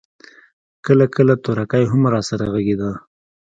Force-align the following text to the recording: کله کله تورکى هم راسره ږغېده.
کله 0.85 1.05
کله 1.15 1.33
تورکى 1.43 1.83
هم 1.91 2.01
راسره 2.13 2.45
ږغېده. 2.53 2.91